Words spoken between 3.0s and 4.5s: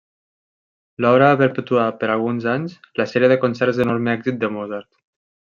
la sèrie de concerts d'enorme èxit